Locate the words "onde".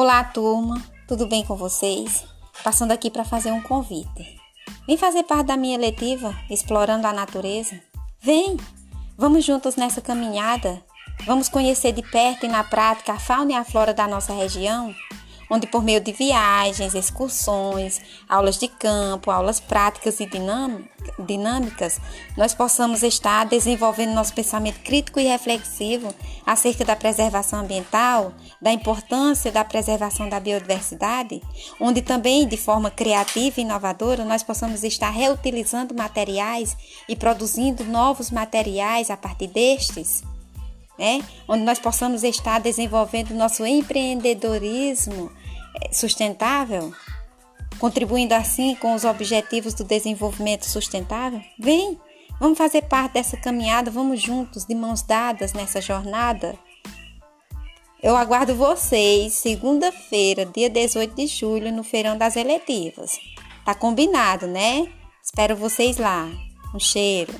15.50-15.66, 31.80-32.02, 41.46-41.62